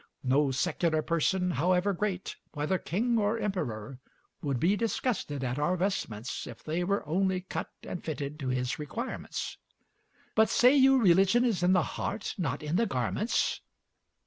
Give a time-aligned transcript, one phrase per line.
[0.23, 3.99] No secular person, however great, whether king or emperor,
[4.41, 8.79] would be disgusted at our vestments if they were only cut and fitted to his
[8.79, 9.57] requirements.
[10.33, 13.61] But, say you, religion is in the heart, not in the garments?